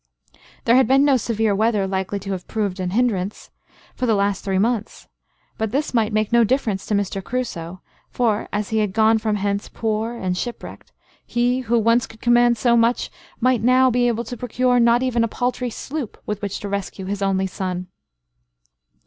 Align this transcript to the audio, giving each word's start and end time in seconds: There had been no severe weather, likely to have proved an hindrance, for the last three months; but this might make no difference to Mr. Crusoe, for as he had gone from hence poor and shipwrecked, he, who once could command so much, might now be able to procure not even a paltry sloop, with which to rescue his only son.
There 0.65 0.75
had 0.77 0.87
been 0.87 1.05
no 1.05 1.15
severe 1.15 1.53
weather, 1.53 1.85
likely 1.85 2.17
to 2.21 2.31
have 2.31 2.47
proved 2.47 2.79
an 2.79 2.89
hindrance, 2.89 3.51
for 3.93 4.07
the 4.07 4.15
last 4.15 4.43
three 4.43 4.57
months; 4.57 5.07
but 5.59 5.69
this 5.69 5.93
might 5.93 6.11
make 6.11 6.31
no 6.33 6.43
difference 6.43 6.87
to 6.87 6.95
Mr. 6.95 7.23
Crusoe, 7.23 7.81
for 8.09 8.49
as 8.51 8.69
he 8.69 8.79
had 8.79 8.93
gone 8.93 9.19
from 9.19 9.35
hence 9.35 9.69
poor 9.69 10.15
and 10.15 10.35
shipwrecked, 10.35 10.91
he, 11.23 11.59
who 11.59 11.77
once 11.77 12.07
could 12.07 12.19
command 12.19 12.57
so 12.57 12.75
much, 12.75 13.11
might 13.39 13.61
now 13.61 13.91
be 13.91 14.07
able 14.07 14.23
to 14.23 14.35
procure 14.35 14.79
not 14.79 15.03
even 15.03 15.23
a 15.23 15.27
paltry 15.27 15.69
sloop, 15.69 16.19
with 16.25 16.41
which 16.41 16.59
to 16.61 16.67
rescue 16.67 17.05
his 17.05 17.21
only 17.21 17.45
son. 17.45 17.85